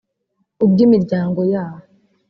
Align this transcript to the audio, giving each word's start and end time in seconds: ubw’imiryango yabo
ubw’imiryango 0.65 1.41
yabo 1.53 1.81